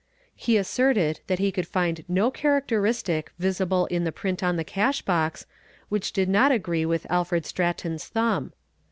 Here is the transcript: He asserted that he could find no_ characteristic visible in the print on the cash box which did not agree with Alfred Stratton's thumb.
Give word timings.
He 0.35 0.57
asserted 0.57 1.19
that 1.27 1.37
he 1.37 1.51
could 1.51 1.67
find 1.67 2.03
no_ 2.07 2.31
characteristic 2.33 3.31
visible 3.37 3.85
in 3.85 4.03
the 4.03 4.11
print 4.11 4.41
on 4.41 4.55
the 4.55 4.63
cash 4.63 5.03
box 5.03 5.45
which 5.89 6.11
did 6.11 6.27
not 6.27 6.51
agree 6.51 6.87
with 6.87 7.05
Alfred 7.07 7.45
Stratton's 7.45 8.07
thumb. 8.07 8.51